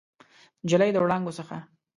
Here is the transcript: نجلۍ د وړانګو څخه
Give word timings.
نجلۍ 0.63 0.89
د 0.93 0.97
وړانګو 1.03 1.35
څخه 1.39 1.55